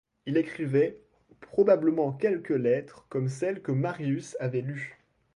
[0.25, 0.97] Il écrivait,
[1.41, 4.97] probablement quelque lettre comme celles que Marius avait lues.